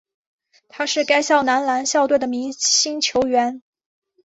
[0.67, 3.61] 他是该校男篮校队的明星球员。